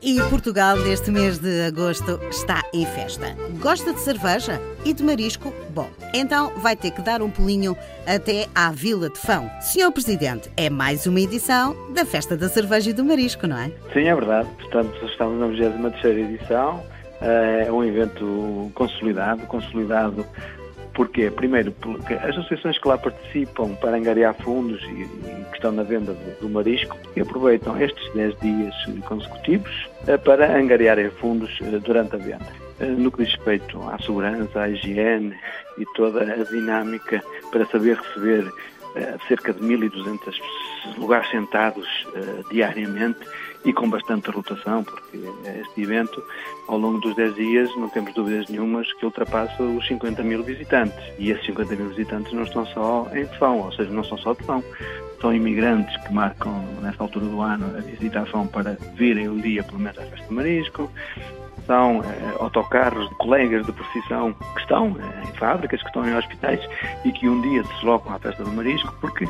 E 0.00 0.22
Portugal, 0.30 0.76
neste 0.76 1.10
mês 1.10 1.38
de 1.38 1.62
agosto, 1.62 2.20
está 2.30 2.62
em 2.72 2.86
festa. 2.86 3.34
Gosta 3.60 3.92
de 3.92 3.98
cerveja 3.98 4.60
e 4.84 4.92
de 4.92 5.02
marisco? 5.02 5.52
Bom, 5.70 5.90
então 6.14 6.52
vai 6.58 6.76
ter 6.76 6.92
que 6.92 7.02
dar 7.02 7.20
um 7.20 7.28
pulinho 7.28 7.76
até 8.06 8.46
à 8.54 8.70
Vila 8.70 9.10
de 9.10 9.18
Fão. 9.18 9.50
Senhor 9.60 9.90
Presidente, 9.90 10.48
é 10.56 10.70
mais 10.70 11.04
uma 11.06 11.20
edição 11.20 11.74
da 11.92 12.04
Festa 12.04 12.36
da 12.36 12.48
Cerveja 12.48 12.90
e 12.90 12.92
do 12.92 13.04
Marisco, 13.04 13.48
não 13.48 13.58
é? 13.58 13.72
Sim, 13.92 14.04
é 14.04 14.14
verdade. 14.14 14.48
Portanto, 14.60 15.04
estamos 15.04 15.40
na 15.40 15.48
23 15.48 16.30
edição. 16.30 16.80
Eh, 17.20 17.64
é 17.66 17.72
um 17.72 17.82
evento 17.82 18.70
consolidado, 18.74 19.42
consolidado 19.46 20.24
Porquê? 20.98 21.30
Primeiro, 21.30 21.70
porque 21.80 22.14
as 22.14 22.30
associações 22.30 22.76
que 22.76 22.88
lá 22.88 22.98
participam 22.98 23.72
para 23.76 23.96
angariar 23.96 24.34
fundos 24.34 24.82
e, 24.82 25.02
e 25.02 25.44
que 25.48 25.54
estão 25.54 25.70
na 25.70 25.84
venda 25.84 26.12
do, 26.12 26.40
do 26.40 26.50
marisco 26.50 26.98
aproveitam 27.20 27.80
estes 27.80 28.12
10 28.14 28.40
dias 28.40 28.74
consecutivos 29.06 29.88
eh, 30.08 30.16
para 30.16 30.58
angariarem 30.58 31.08
fundos 31.10 31.56
eh, 31.62 31.78
durante 31.78 32.16
a 32.16 32.18
venda. 32.18 32.48
Eh, 32.80 32.86
no 32.86 33.12
que 33.12 33.22
diz 33.22 33.32
respeito 33.32 33.80
à 33.88 33.96
segurança, 34.00 34.60
à 34.60 34.68
higiene 34.70 35.36
e 35.78 35.84
toda 35.94 36.20
a 36.20 36.44
dinâmica 36.50 37.22
para 37.52 37.64
saber 37.66 37.96
receber 37.96 38.52
cerca 39.26 39.52
de 39.52 39.60
1.200 39.60 40.18
lugares 40.96 41.30
sentados 41.30 41.86
diariamente 42.50 43.20
e 43.64 43.72
com 43.72 43.90
bastante 43.90 44.30
rotação, 44.30 44.84
porque 44.84 45.18
este 45.60 45.82
evento, 45.82 46.22
ao 46.68 46.78
longo 46.78 47.00
dos 47.00 47.14
10 47.16 47.34
dias, 47.34 47.76
não 47.76 47.88
temos 47.88 48.14
dúvidas 48.14 48.48
nenhumas 48.48 48.92
que 48.94 49.04
ultrapassa 49.04 49.62
os 49.62 49.86
50 49.86 50.22
mil 50.22 50.42
visitantes. 50.42 50.98
E 51.18 51.30
esses 51.30 51.44
50 51.46 51.74
mil 51.76 51.88
visitantes 51.88 52.32
não 52.32 52.44
estão 52.44 52.64
só 52.66 53.08
em 53.12 53.26
Fão, 53.38 53.60
ou 53.60 53.72
seja, 53.72 53.90
não 53.90 54.04
são 54.04 54.16
só 54.18 54.32
de 54.32 54.44
Fão. 54.44 54.62
São 55.20 55.34
imigrantes 55.34 55.96
que 56.04 56.12
marcam, 56.12 56.64
nesta 56.80 57.02
altura 57.02 57.26
do 57.26 57.40
ano, 57.40 57.76
a 57.76 57.80
visita 57.80 58.20
a 58.20 58.44
para 58.46 58.78
virem 58.94 59.28
um 59.28 59.40
dia, 59.40 59.64
pelo 59.64 59.80
menos, 59.80 59.98
à 59.98 60.02
Festa 60.02 60.32
Marisco 60.32 60.90
são 61.68 62.02
eh, 62.02 62.36
autocarros 62.40 63.08
de 63.10 63.14
colegas 63.16 63.64
de 63.66 63.72
profissão 63.72 64.32
que 64.54 64.60
estão 64.60 64.96
eh, 64.98 65.28
em 65.28 65.32
fábricas, 65.34 65.80
que 65.80 65.86
estão 65.86 66.08
em 66.08 66.16
hospitais 66.16 66.66
e 67.04 67.12
que 67.12 67.28
um 67.28 67.40
dia 67.42 67.62
se 67.62 67.72
deslocam 67.74 68.14
à 68.14 68.18
festa 68.18 68.42
do 68.42 68.50
marisco 68.50 68.92
porque 69.00 69.28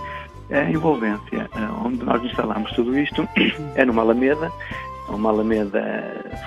a 0.50 0.62
envolvência 0.62 1.50
eh, 1.54 1.84
onde 1.84 2.02
nós 2.04 2.22
instalamos 2.24 2.70
tudo 2.72 2.96
isto 2.96 3.28
é 3.74 3.84
numa 3.84 4.02
alameda, 4.02 4.50
uma 5.08 5.30
alameda 5.30 5.82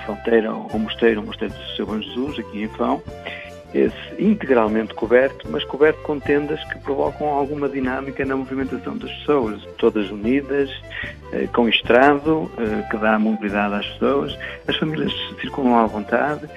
fronteira 0.06 0.48
ao 0.48 0.78
mosteiro, 0.78 1.20
o 1.20 1.26
mosteiro 1.26 1.52
do 1.54 1.76
Seu 1.76 1.86
Bom 1.86 2.00
Jesus, 2.00 2.38
aqui 2.38 2.62
em 2.62 2.68
Fão, 2.68 3.02
esse 3.74 4.22
integralmente 4.22 4.94
coberto, 4.94 5.48
mas 5.50 5.64
coberto 5.64 6.00
com 6.02 6.18
tendas 6.18 6.62
que 6.64 6.78
provocam 6.80 7.28
alguma 7.28 7.68
dinâmica 7.68 8.24
na 8.24 8.36
movimentação 8.36 8.96
das 8.96 9.10
pessoas, 9.18 9.62
todas 9.78 10.10
unidas, 10.10 10.70
eh, 11.32 11.48
com 11.54 11.68
estrado, 11.68 12.50
eh, 12.58 12.88
que 12.90 12.96
dá 12.98 13.18
mobilidade 13.18 13.74
às 13.74 13.86
pessoas, 13.86 14.38
as 14.68 14.76
famílias 14.76 15.12
circulam 15.40 15.78
à 15.78 15.86
vontade, 15.86 16.48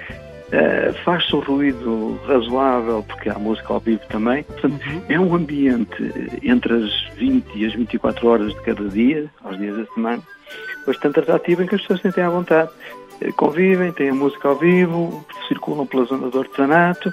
Uh, 0.45 0.93
faz-se 1.03 1.35
um 1.35 1.39
ruído 1.39 2.19
razoável, 2.27 3.03
porque 3.07 3.29
há 3.29 3.33
música 3.33 3.73
ao 3.73 3.79
vivo 3.79 4.01
também. 4.09 4.43
Portanto, 4.43 4.79
uhum. 4.85 5.01
é 5.09 5.19
um 5.19 5.33
ambiente 5.33 6.39
entre 6.43 6.71
as 6.71 7.15
20 7.15 7.47
e 7.55 7.65
as 7.65 7.73
24 7.73 8.27
horas 8.27 8.53
de 8.53 8.61
cada 8.61 8.87
dia, 8.87 9.25
aos 9.43 9.57
dias 9.57 9.75
da 9.75 9.85
semana, 9.93 10.21
bastante 10.85 11.19
atrativo 11.19 11.63
em 11.63 11.67
que 11.67 11.75
as 11.75 11.81
pessoas 11.81 12.01
sentem 12.01 12.23
à 12.23 12.29
vontade. 12.29 12.69
Uh, 13.21 13.33
convivem, 13.33 13.91
têm 13.91 14.09
a 14.09 14.13
música 14.13 14.47
ao 14.47 14.55
vivo, 14.55 15.25
circulam 15.47 15.85
pela 15.85 16.05
zona 16.05 16.29
do 16.29 16.39
artesanato, 16.39 17.11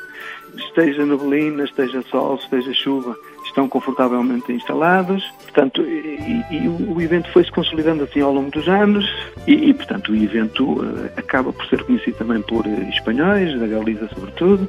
esteja 0.56 1.05
neblina, 1.05 1.64
esteja 1.64 2.03
sol, 2.03 2.36
esteja 2.36 2.72
chuva, 2.72 3.17
estão 3.45 3.68
confortavelmente 3.68 4.52
instalados, 4.52 5.24
portanto, 5.42 5.83
e, 5.83 6.45
e 6.51 6.68
o, 6.68 7.01
evento 7.01 7.30
foi-se 7.33 7.51
consolidando 7.51 8.05
assim 8.05 8.20
ao 8.20 8.33
longo 8.33 8.51
dos 8.51 8.68
anos 8.68 9.05
e, 9.46 9.70
e 9.70 9.74
portanto, 9.74 10.13
o 10.13 10.17
evento 10.17 10.64
uh, 10.64 11.11
acaba 11.17 11.52
por 11.52 11.67
ser 11.67 11.83
conhecido 11.85 12.17
também 12.17 12.40
por 12.42 12.67
uh, 12.67 12.83
espanhóis, 12.90 13.58
da 13.58 13.67
Galiza 13.67 14.08
sobretudo, 14.14 14.69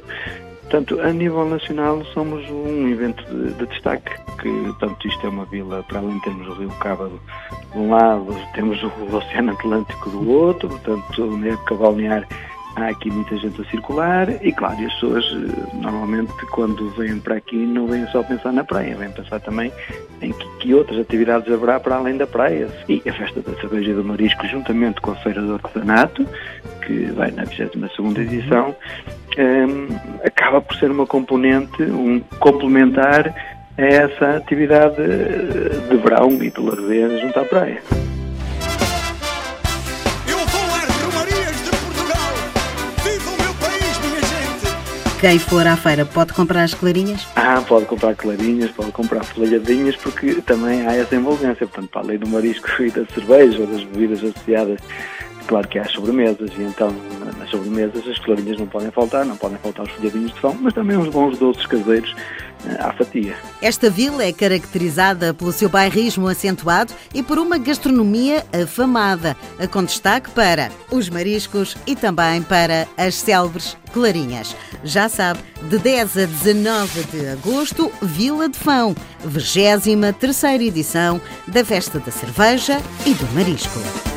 Portanto, 0.64 0.98
a 1.02 1.12
nível 1.12 1.44
nacional 1.44 2.02
somos 2.06 2.42
um 2.50 2.88
evento 2.88 3.22
de, 3.26 3.52
de, 3.52 3.66
destaque, 3.66 4.10
que 4.40 4.48
portanto, 4.48 5.06
isto 5.06 5.26
é 5.26 5.28
uma 5.28 5.44
vila, 5.44 5.84
para 5.84 5.98
além 5.98 6.14
de 6.14 6.22
termos 6.22 6.48
o 6.48 6.54
Rio 6.54 6.70
Cábado 6.80 7.20
de 7.74 7.80
um 7.80 7.90
lado, 7.90 8.26
temos 8.54 8.80
o 8.82 9.16
Oceano 9.16 9.52
Atlântico 9.52 10.08
do 10.08 10.30
outro, 10.30 10.68
portanto, 10.68 11.36
na 11.36 11.48
época 11.48 11.74
balnear 11.74 12.26
há 12.76 12.88
aqui 12.88 13.10
muita 13.10 13.36
gente 13.36 13.60
a 13.60 13.64
circular 13.66 14.28
e, 14.44 14.52
claro, 14.52 14.74
as 14.84 14.92
pessoas 14.94 15.24
eh, 15.24 15.76
normalmente 15.80 16.32
quando 16.50 16.90
vêm 16.90 17.18
para 17.18 17.36
aqui 17.36 17.56
não 17.56 17.86
vêm 17.86 18.06
só 18.08 18.22
pensar 18.22 18.52
na 18.52 18.64
praia, 18.64 18.96
vêm 18.96 19.10
pensar 19.10 19.40
também 19.40 19.72
em 20.20 20.32
que, 20.32 20.48
que, 20.58 20.74
outras 20.74 20.98
atividades 21.00 21.52
haverá 21.52 21.78
para 21.78 21.96
além 21.96 22.16
da 22.16 22.26
praia. 22.26 22.68
E 22.88 23.02
a 23.08 23.12
Festa 23.12 23.40
da 23.40 23.54
Cerveja 23.60 23.94
do 23.94 24.04
Marisco, 24.04 24.46
juntamente 24.46 25.00
com 25.00 25.12
a 25.12 25.16
Feira 25.16 25.40
do 25.40 25.54
Artesanato, 25.54 26.26
que 26.84 27.06
vai 27.12 27.30
na 27.30 27.44
22 27.44 28.16
edição, 28.18 28.74
um, 29.36 29.40
ehm, 29.40 29.88
acaba 30.24 30.60
por 30.60 30.76
ser 30.76 30.90
uma 30.90 31.06
componente, 31.06 31.82
um 31.82 32.20
complementar 32.38 33.53
a 33.76 33.82
essa 33.82 34.36
atividade 34.36 34.96
de 34.96 35.96
verão 35.96 36.30
e 36.42 36.50
de 36.50 36.60
lazer 36.60 37.20
junto 37.20 37.40
à 37.40 37.44
praia. 37.44 37.82
Quem 45.24 45.38
for 45.38 45.66
à 45.66 45.74
feira 45.74 46.04
pode 46.04 46.34
comprar 46.34 46.64
as 46.64 46.74
clarinhas? 46.74 47.26
Ah, 47.34 47.62
pode 47.66 47.86
comprar 47.86 48.14
clarinhas, 48.14 48.70
pode 48.72 48.92
comprar 48.92 49.24
folhadinhas, 49.24 49.96
porque 49.96 50.34
também 50.42 50.86
há 50.86 50.94
essa 50.96 51.16
envolvência. 51.16 51.66
Portanto, 51.66 51.88
para 51.88 52.02
além 52.02 52.18
do 52.18 52.28
marisco 52.28 52.82
e 52.82 52.90
da 52.90 53.06
cerveja 53.06 53.58
ou 53.58 53.66
das 53.66 53.84
bebidas 53.84 54.18
associadas, 54.18 54.78
claro 55.46 55.68
que 55.68 55.78
há 55.78 55.84
sobremesas, 55.84 56.50
e 56.56 56.62
então 56.62 56.94
nas 57.38 57.50
sobremesas 57.50 58.06
as 58.06 58.18
clarinhas 58.18 58.58
não 58.58 58.66
podem 58.66 58.90
faltar, 58.90 59.24
não 59.24 59.36
podem 59.36 59.58
faltar 59.58 59.86
os 59.86 59.92
folhadinhos 59.92 60.32
de 60.32 60.40
pão, 60.40 60.56
mas 60.60 60.72
também 60.72 60.96
uns 60.96 61.08
bons 61.08 61.38
doces 61.38 61.66
caseiros 61.66 62.14
à 62.78 62.92
fatia. 62.92 63.36
Esta 63.60 63.90
vila 63.90 64.24
é 64.24 64.32
caracterizada 64.32 65.34
pelo 65.34 65.52
seu 65.52 65.68
bairrismo 65.68 66.28
acentuado 66.28 66.92
e 67.12 67.22
por 67.22 67.38
uma 67.38 67.58
gastronomia 67.58 68.44
afamada, 68.52 69.36
com 69.70 69.84
destaque 69.84 70.30
para 70.30 70.70
os 70.90 71.08
mariscos 71.08 71.76
e 71.86 71.94
também 71.94 72.42
para 72.42 72.86
as 72.96 73.14
célebres 73.16 73.76
clarinhas. 73.92 74.56
Já 74.82 75.08
sabe, 75.08 75.40
de 75.68 75.78
10 75.78 76.18
a 76.18 76.26
19 76.26 77.04
de 77.04 77.28
agosto, 77.28 77.92
Vila 78.02 78.48
de 78.48 78.58
Fão, 78.58 78.94
23 79.24 80.44
edição 80.62 81.20
da 81.46 81.64
Festa 81.64 81.98
da 81.98 82.10
Cerveja 82.10 82.80
e 83.06 83.14
do 83.14 83.26
Marisco. 83.34 84.13